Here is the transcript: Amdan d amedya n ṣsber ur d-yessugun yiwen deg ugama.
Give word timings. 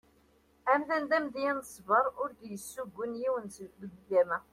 Amdan 0.71 1.01
d 1.09 1.11
amedya 1.17 1.51
n 1.57 1.59
ṣsber 1.67 2.05
ur 2.21 2.29
d-yessugun 2.39 3.19
yiwen 3.21 3.45
deg 3.81 3.93
ugama. 3.99 4.39